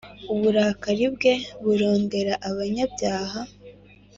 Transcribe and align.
uburakari 0.33 1.05
bwe 1.15 1.33
burondera 1.63 2.33
abanyabyaha 2.49 3.39